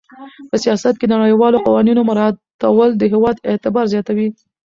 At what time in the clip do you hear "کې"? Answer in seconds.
0.97-1.05